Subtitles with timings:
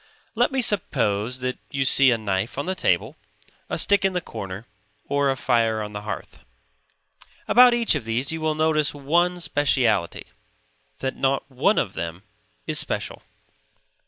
[0.33, 3.17] Let me suppose that you see a knife on the table,
[3.69, 4.65] a stick in the corner,
[5.07, 6.39] or a fire on the hearth.
[7.47, 10.25] About each of these you will notice one speciality;
[11.01, 12.23] that not one of them
[12.65, 13.21] is special.